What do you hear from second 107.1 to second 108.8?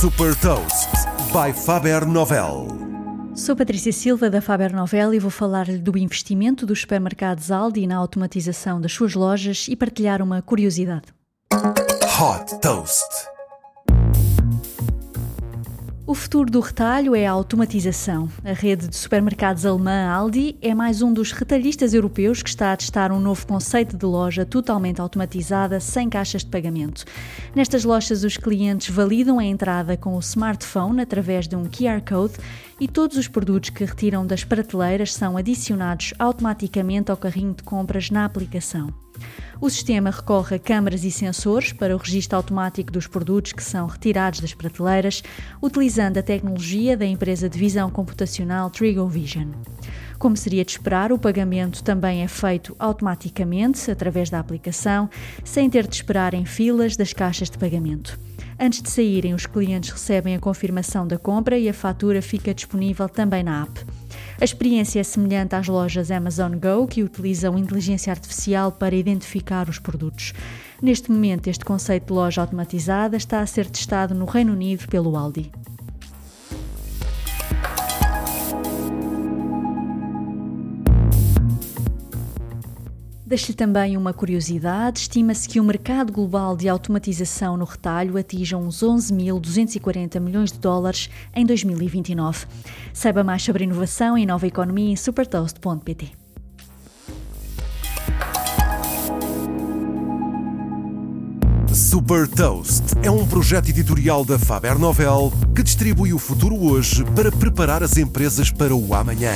para preparar as empresas para